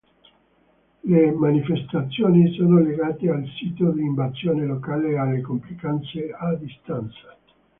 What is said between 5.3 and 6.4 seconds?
complicanze